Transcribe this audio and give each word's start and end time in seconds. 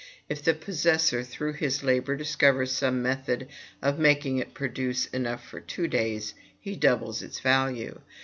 If 0.27 0.41
the 0.41 0.55
possessor, 0.55 1.23
through 1.23 1.53
his 1.53 1.83
labor, 1.83 2.15
discovers 2.15 2.71
some 2.71 3.03
method 3.03 3.47
of 3.83 3.99
making 3.99 4.39
it 4.39 4.55
produce 4.55 5.05
enough 5.05 5.45
for 5.45 5.59
two 5.59 5.87
days, 5.87 6.33
he 6.59 6.75
doubles 6.75 7.21
its 7.21 7.39
value. 7.39 8.01